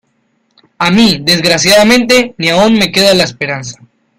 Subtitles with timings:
[0.79, 3.79] a mí, desgraciadamente, ni aun me queda la esperanza.